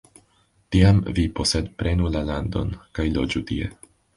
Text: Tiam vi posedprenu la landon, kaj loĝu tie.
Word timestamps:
Tiam 0.75 1.01
vi 1.19 1.25
posedprenu 1.41 2.11
la 2.17 2.25
landon, 2.33 2.73
kaj 2.99 3.09
loĝu 3.19 3.45
tie. 3.53 3.71